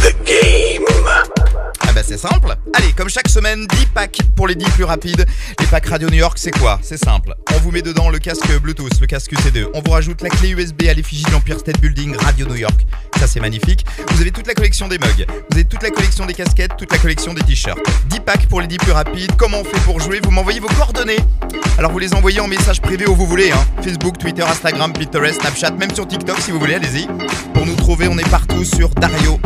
The 0.00 0.14
game. 0.24 1.39
Bah 1.94 2.02
c'est 2.06 2.18
simple. 2.18 2.54
Allez, 2.74 2.92
comme 2.92 3.08
chaque 3.08 3.28
semaine, 3.28 3.66
10 3.66 3.86
packs 3.86 4.20
pour 4.36 4.46
les 4.46 4.54
10 4.54 4.64
plus 4.70 4.84
rapides. 4.84 5.26
Les 5.58 5.66
packs 5.66 5.86
Radio 5.86 6.08
New 6.08 6.18
York, 6.18 6.38
c'est 6.38 6.52
quoi? 6.52 6.78
C'est 6.82 6.96
simple. 6.96 7.34
On 7.52 7.58
vous 7.58 7.72
met 7.72 7.82
dedans 7.82 8.10
le 8.10 8.18
casque 8.18 8.48
Bluetooth, 8.60 9.00
le 9.00 9.06
casque 9.06 9.32
QC2. 9.32 9.66
On 9.74 9.82
vous 9.82 9.90
rajoute 9.90 10.22
la 10.22 10.28
clé 10.28 10.50
USB 10.50 10.84
à 10.88 10.94
l'effigie 10.94 11.24
de 11.24 11.32
l'Empire 11.32 11.58
State 11.58 11.80
Building 11.80 12.14
Radio 12.16 12.46
New 12.46 12.54
York. 12.54 12.86
Ça 13.18 13.26
c'est 13.26 13.40
magnifique. 13.40 13.84
Vous 14.12 14.20
avez 14.20 14.30
toute 14.30 14.46
la 14.46 14.54
collection 14.54 14.86
des 14.86 14.98
mugs. 14.98 15.26
Vous 15.50 15.56
avez 15.56 15.64
toute 15.64 15.82
la 15.82 15.90
collection 15.90 16.26
des 16.26 16.34
casquettes, 16.34 16.76
toute 16.78 16.92
la 16.92 16.98
collection 16.98 17.34
des 17.34 17.42
t-shirts. 17.42 17.80
10 18.06 18.20
packs 18.20 18.46
pour 18.46 18.60
les 18.60 18.68
10 18.68 18.76
plus 18.78 18.92
rapides. 18.92 19.32
Comment 19.36 19.58
on 19.58 19.64
fait 19.64 19.80
pour 19.80 19.98
jouer? 19.98 20.20
Vous 20.22 20.30
m'envoyez 20.30 20.60
vos 20.60 20.68
coordonnées. 20.68 21.18
Alors 21.76 21.90
vous 21.90 21.98
les 21.98 22.14
envoyez 22.14 22.38
en 22.38 22.46
message 22.46 22.80
privé 22.80 23.06
où 23.08 23.16
vous 23.16 23.26
voulez. 23.26 23.50
Hein. 23.50 23.66
Facebook, 23.82 24.16
Twitter, 24.16 24.44
Instagram, 24.44 24.92
Pinterest, 24.92 25.40
Snapchat, 25.40 25.72
même 25.72 25.92
sur 25.94 26.06
TikTok 26.06 26.38
si 26.40 26.52
vous 26.52 26.60
voulez, 26.60 26.76
allez-y. 26.76 27.08
Pour 27.52 27.66
nous 27.66 27.74
trouver, 27.74 28.06
on 28.06 28.16
est 28.16 28.30
partout 28.30 28.64
sur 28.64 28.90
Dario 28.90 29.40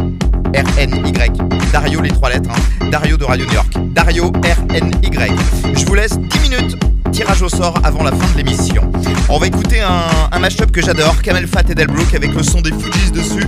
R-N-Y. 0.55 1.33
Dario, 1.73 2.01
les 2.01 2.11
trois 2.11 2.31
lettres. 2.31 2.51
hein. 2.51 2.89
Dario 2.91 3.17
de 3.17 3.25
Radio 3.25 3.45
New 3.47 3.53
York. 3.53 3.73
Dario 3.93 4.33
R-N-Y. 4.43 5.33
Je 5.77 5.85
vous 5.85 5.95
laisse 5.95 6.19
10 6.19 6.39
minutes. 6.41 6.77
Tirage 7.13 7.43
au 7.43 7.49
sort 7.49 7.79
avant 7.85 8.03
la 8.03 8.11
fin 8.11 8.27
de 8.33 8.37
l'émission. 8.39 8.91
On 9.29 9.39
va 9.39 9.47
écouter 9.47 9.81
un, 9.81 10.03
un 10.33 10.39
mashup 10.41 10.71
que 10.73 10.83
j'adore, 10.83 11.21
Camel 11.23 11.47
Fat 11.47 11.63
et 11.69 11.75
Delbrook 11.75 12.13
avec 12.15 12.35
le 12.35 12.43
son 12.43 12.61
des 12.61 12.73
Fujis 12.73 13.13
dessus. 13.13 13.47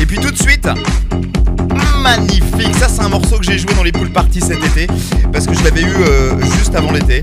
Et 0.00 0.06
puis 0.06 0.18
tout 0.18 0.30
de 0.30 0.36
suite, 0.38 0.68
magnifique. 2.02 2.74
Ça, 2.78 2.88
c'est 2.88 3.02
un 3.02 3.08
morceau 3.08 3.38
que 3.38 3.44
j'ai 3.44 3.58
joué 3.58 3.74
dans 3.74 3.82
les 3.82 3.90
pool 3.92 4.10
parties 4.10 4.40
cet 4.40 4.62
été 4.64 4.86
parce 5.32 5.46
que 5.46 5.54
je 5.54 5.64
l'avais 5.64 5.82
eu 5.82 5.92
euh, 6.00 6.40
juste 6.58 6.74
avant 6.76 6.92
l'été. 6.92 7.22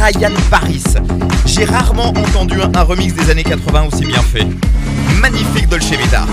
Ryan 0.00 0.32
Paris. 0.50 0.82
J'ai 1.46 1.64
rarement 1.64 2.08
entendu 2.08 2.60
un, 2.60 2.76
un 2.76 2.82
remix 2.82 3.14
des 3.14 3.30
années 3.30 3.44
80 3.44 3.84
aussi 3.92 4.04
bien 4.04 4.22
fait. 4.22 4.46
Magnifique 5.20 5.68
Dolce 5.68 5.90
Vita. 5.90 6.26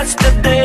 Yesterday. 0.00 0.59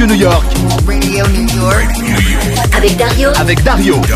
Radio 0.00 0.14
New 0.14 0.22
York 0.22 0.44
Radio 0.86 1.26
New 1.28 1.46
York. 1.60 1.92
Avec 2.74 2.96
Dario. 2.96 3.32
avec 3.36 3.62
Dario. 3.62 3.96
Got 3.96 4.08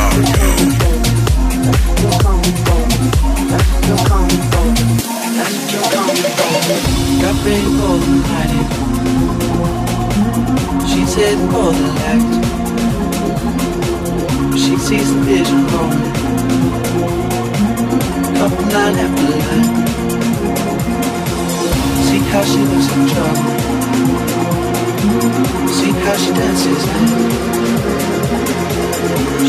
ready 7.45 7.68
for 7.76 7.99
the 8.01 8.09
night. 8.24 8.64
She's 10.89 11.12
heading 11.14 11.49
for 11.51 11.70
the 11.70 11.89
light. 12.01 12.24
She 14.57 14.78
sees 14.78 15.12
the 15.12 15.20
vision 15.20 15.66
growing. 15.66 16.01
Couple 18.39 18.66
line 18.72 18.97
after 19.05 19.28
line. 19.45 19.68
See 22.07 22.22
how 22.32 22.43
she 22.43 22.61
looks 22.72 22.89
in 22.91 23.07
trouble. 23.09 23.64
See 25.05 25.11
how 25.11 26.17
she 26.17 26.33
dances. 26.33 26.83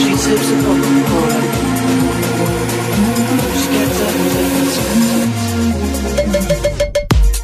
She 0.02 0.12
sips 0.18 0.48
the 0.50 0.56
Coca-Cola. 0.66 1.40
She 3.56 3.68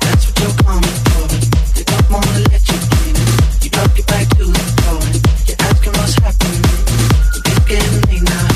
That's 0.01 0.23
what 0.27 0.35
you're 0.41 0.57
coming 0.59 0.97
for. 1.07 1.23
They 1.71 1.83
don't 1.87 2.07
wanna 2.11 2.39
let 2.51 2.63
you 2.67 2.77
in. 2.99 3.15
You 3.63 3.69
drop 3.69 3.95
your 3.95 4.07
back 4.11 4.27
to 4.27 4.43
the 4.43 4.63
floor. 4.75 4.99
You're 5.47 5.61
asking 5.69 5.93
what's 5.95 6.15
happening. 6.19 6.67
Now. 8.27 8.47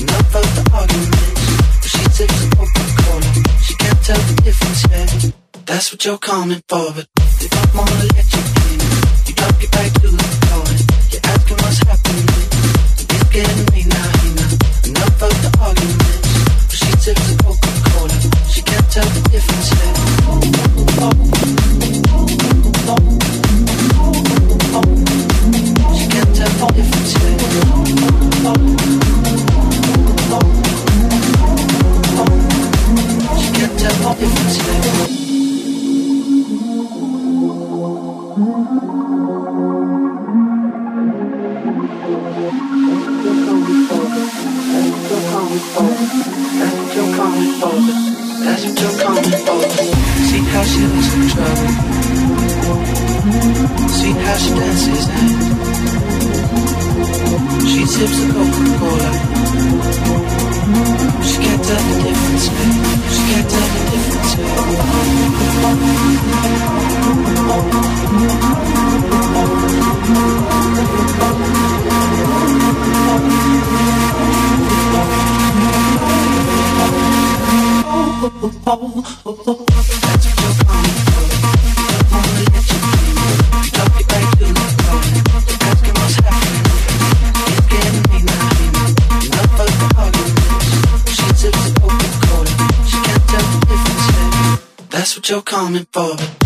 Enough 0.00 0.34
of 0.34 0.48
the 0.56 0.62
arguments. 0.72 1.88
She 1.92 2.00
Coca-Cola. 2.56 3.30
She 3.60 3.74
can't 3.74 4.00
tell 4.02 4.22
the 4.28 4.34
difference. 4.42 4.82
That's 5.66 5.92
what 5.92 6.02
you're 6.06 6.16
coming 6.16 6.62
for, 6.66 6.94
but 6.94 7.17
That's 45.68 46.74
what 46.78 46.94
you're 46.94 47.12
calling 47.14 47.52
for 47.60 47.76
that's 48.44 48.64
what 48.64 48.80
you're 48.80 48.96
calling 49.02 49.36
for 49.44 49.60
she 50.28 50.38
calls 50.48 50.68
she 50.72 50.80
looks 50.88 51.08
so 51.12 51.18
charming 51.34 51.76
she 53.96 54.08
calls 54.14 54.42
she 54.42 54.50
dances 54.54 55.06
in 55.08 55.28
she 57.68 57.80
dips 57.84 58.18
a 58.18 58.26
coca-cola. 58.32 59.10
She 61.22 61.36
can't 61.42 61.62
tell 61.62 61.82
the 61.84 61.94
difference. 62.02 62.44
She 63.14 63.22
can't 63.28 63.48
tell 63.50 63.68
the 63.68 63.80
difference. 63.90 64.18
That's 94.90 95.16
what 95.16 95.30
you're 95.30 95.42
coming 95.42 95.86
for. 95.92 96.37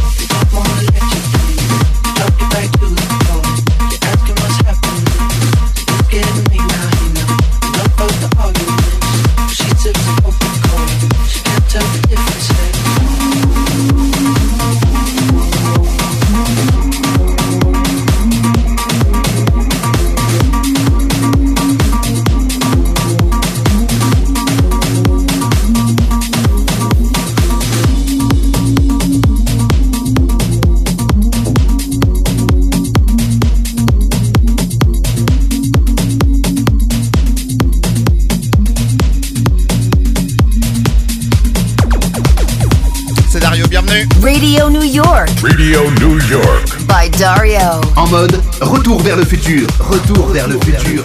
Radio 45.42 45.90
New 46.00 46.18
York. 46.30 46.86
by 46.86 47.08
Dario. 47.18 47.80
En 47.96 48.06
mode 48.06 48.40
retour 48.60 49.00
vers 49.00 49.16
le 49.16 49.24
futur, 49.24 49.66
retour 49.80 50.28
vers 50.28 50.46
le 50.46 50.58
futur. 50.60 51.04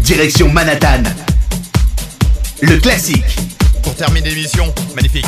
Direction 0.00 0.50
Manhattan. 0.50 1.02
Le 2.62 2.78
classique. 2.78 3.36
Pour 3.82 3.94
terminer 3.94 4.30
l'émission, 4.30 4.72
magnifique. 4.94 5.26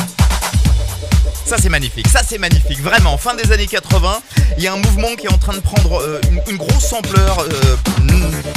Ça 1.48 1.56
c'est 1.58 1.70
magnifique, 1.70 2.06
ça 2.08 2.20
c'est 2.28 2.36
magnifique, 2.36 2.78
vraiment. 2.82 3.16
Fin 3.16 3.34
des 3.34 3.52
années 3.52 3.66
80, 3.66 4.20
il 4.58 4.64
y 4.64 4.66
a 4.66 4.74
un 4.74 4.76
mouvement 4.76 5.16
qui 5.16 5.28
est 5.28 5.32
en 5.32 5.38
train 5.38 5.54
de 5.54 5.60
prendre 5.60 5.98
euh, 5.98 6.20
une, 6.46 6.58
grosse 6.58 6.92
ampleur, 6.92 7.38
euh, 7.40 7.76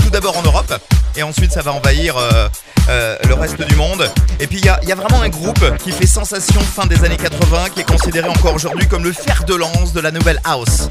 tout 0.04 0.10
d'abord 0.10 0.38
en 0.38 0.42
Europe, 0.42 0.74
et 1.16 1.24
ensuite 1.24 1.54
ça 1.54 1.62
va 1.62 1.72
envahir 1.72 2.18
euh, 2.18 3.16
le 3.26 3.34
reste 3.34 3.62
du 3.62 3.76
monde. 3.78 4.12
Et 4.42 4.48
puis 4.48 4.58
il 4.58 4.66
y 4.66 4.68
a, 4.68 4.78
y 4.84 4.92
a 4.92 4.96
vraiment 4.96 5.22
un 5.22 5.30
groupe 5.30 5.78
qui 5.78 5.94
fait 5.94 6.06
sensation 6.06 6.60
fin 6.60 6.86
des 6.86 7.02
années 7.06 7.16
80, 7.16 7.70
qui 7.74 7.80
est 7.80 7.90
considéré 7.90 8.28
encore 8.28 8.56
aujourd'hui 8.56 8.86
comme 8.90 9.06
le 9.06 9.14
fer 9.14 9.46
de 9.46 9.56
lance 9.56 9.94
de 9.94 10.02
la 10.02 10.12
nouvelle 10.12 10.42
house. 10.44 10.90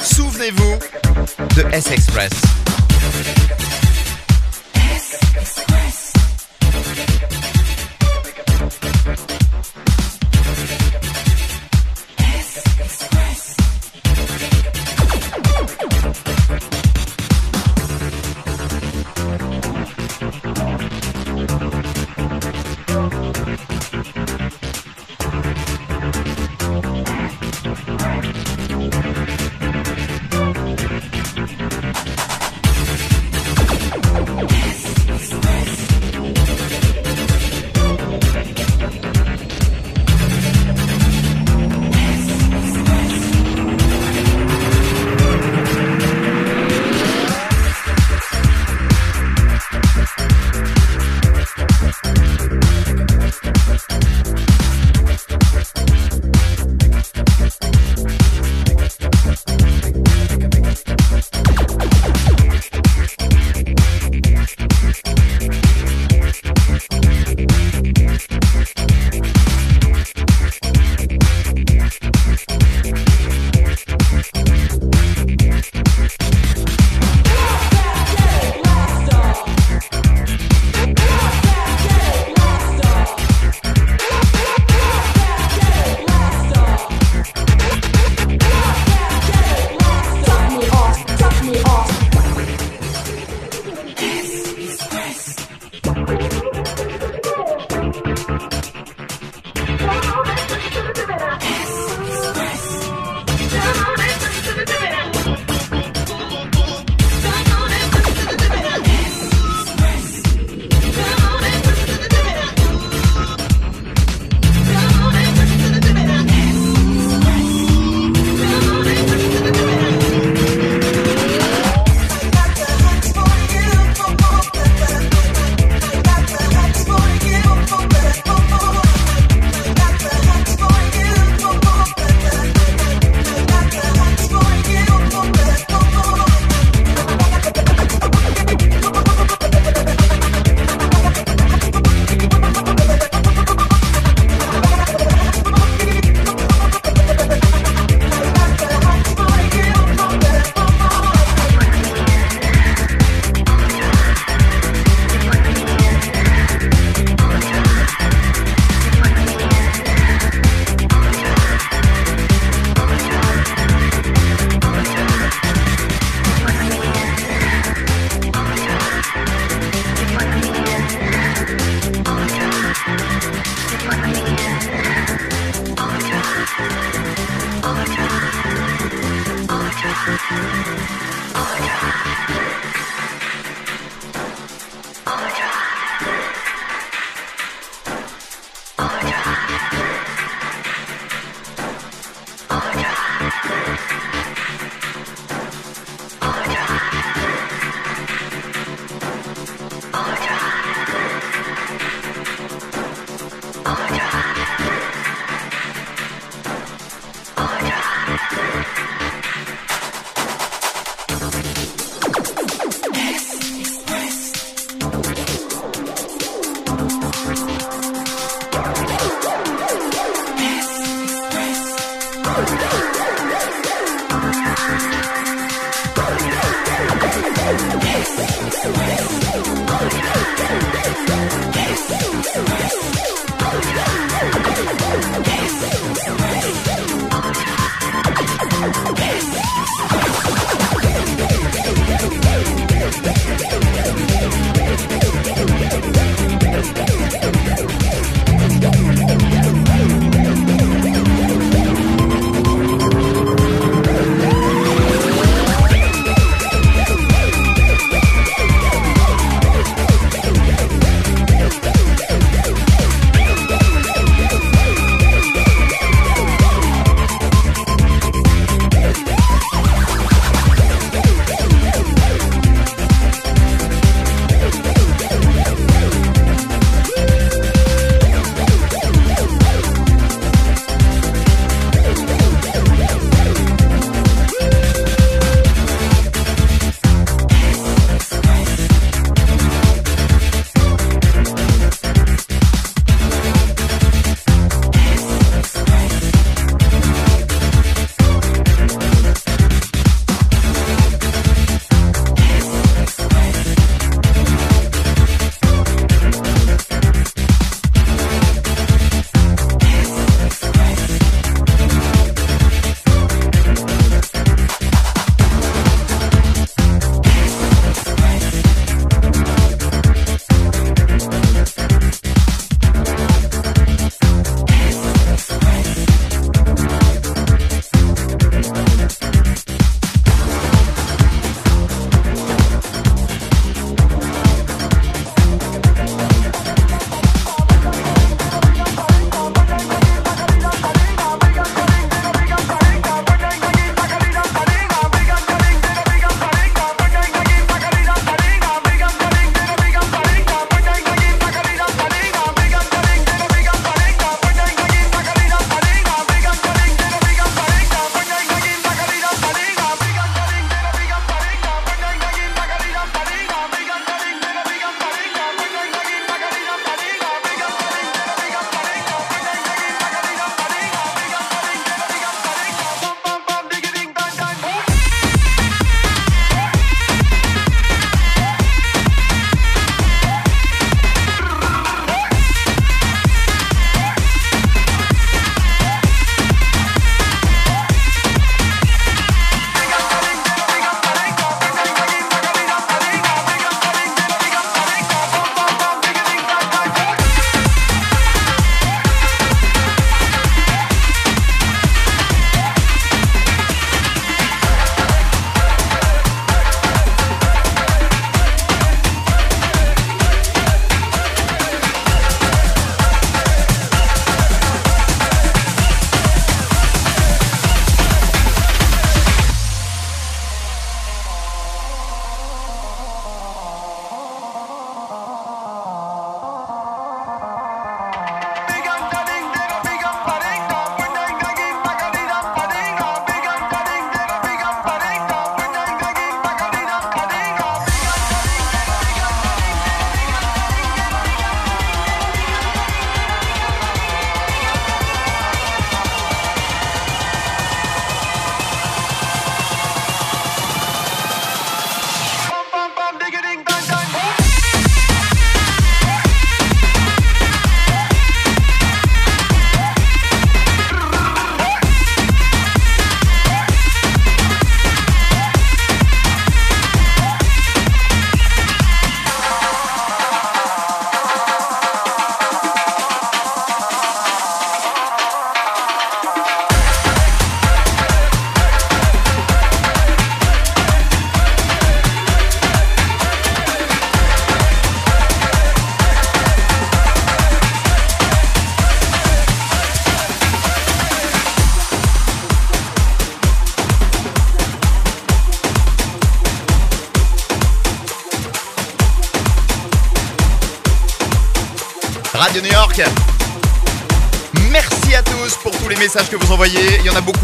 Souvenez-vous 0.00 0.78
de 1.56 1.64
S-Express. 1.72 2.30
Thank 6.72 7.51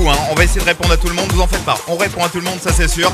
hein. 0.06 0.16
on 0.30 0.34
va 0.34 0.44
essayer 0.44 0.60
de 0.60 0.66
répondre 0.66 0.92
à 0.92 0.96
tout 0.96 1.08
le 1.08 1.14
monde. 1.14 1.30
Vous 1.32 1.40
en 1.40 1.46
faites 1.46 1.64
pas, 1.64 1.78
on 1.88 1.96
répond 1.96 2.22
à 2.24 2.28
tout 2.28 2.38
le 2.38 2.44
monde, 2.44 2.58
ça 2.60 2.70
c'est 2.72 2.88
sûr. 2.88 3.12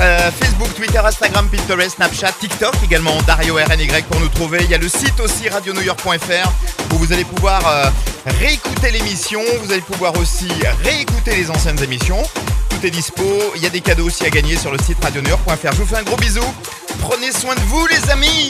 Euh, 0.00 0.30
Facebook, 0.40 0.74
Twitter, 0.74 0.98
Instagram, 0.98 1.48
Pinterest, 1.48 1.96
Snapchat, 1.96 2.32
TikTok 2.40 2.74
également, 2.84 3.20
Dario 3.26 3.56
RNY 3.56 3.88
pour 4.10 4.20
nous 4.20 4.28
trouver. 4.28 4.60
Il 4.62 4.70
y 4.70 4.74
a 4.74 4.78
le 4.78 4.88
site 4.88 5.20
aussi 5.20 5.48
radionewyork.fr 5.48 6.52
où 6.92 6.96
vous 6.96 7.12
allez 7.12 7.24
pouvoir 7.24 7.66
euh, 7.66 7.90
réécouter 8.40 8.90
l'émission. 8.90 9.40
Vous 9.62 9.72
allez 9.72 9.82
pouvoir 9.82 10.16
aussi 10.16 10.48
réécouter 10.82 11.36
les 11.36 11.50
anciennes 11.50 11.82
émissions. 11.82 12.22
Tout 12.70 12.86
est 12.86 12.90
dispo. 12.90 13.22
Il 13.56 13.62
y 13.62 13.66
a 13.66 13.70
des 13.70 13.80
cadeaux 13.80 14.06
aussi 14.06 14.24
à 14.24 14.30
gagner 14.30 14.56
sur 14.56 14.72
le 14.72 14.78
site 14.78 15.02
radionewyork.fr. 15.02 15.72
Je 15.72 15.76
vous 15.76 15.86
fais 15.86 15.96
un 15.96 16.02
gros 16.02 16.16
bisou. 16.16 16.44
Prenez 17.00 17.32
soin 17.32 17.54
de 17.54 17.60
vous, 17.60 17.86
les 17.86 18.10
amis. 18.10 18.48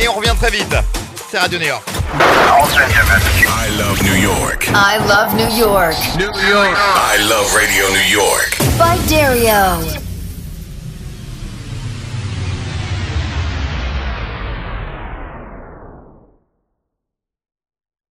Et 0.00 0.08
on 0.08 0.14
revient 0.14 0.34
très 0.40 0.50
vite. 0.50 0.74
C'est 1.30 1.38
Radio 1.38 1.58
New 1.58 1.66
York. 1.66 1.93
I 2.20 3.68
love 3.78 4.02
New 4.02 4.14
York. 4.14 4.68
I 4.68 4.98
love 5.06 5.34
New 5.34 5.48
York. 5.48 5.96
New 6.16 6.32
York. 6.48 6.76
I 6.76 7.16
love 7.28 7.54
Radio 7.54 7.88
New 7.88 8.08
York. 8.08 8.78
By 8.78 8.98
Dario. 9.08 10.03